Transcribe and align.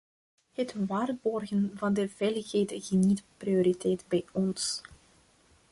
Het 0.53 0.73
waarborgen 0.87 1.71
van 1.75 1.93
de 1.93 2.09
veiligheid 2.09 2.73
geniet 2.77 3.23
prioriteit 3.37 4.05
bij 4.07 4.25
ons. 4.31 4.81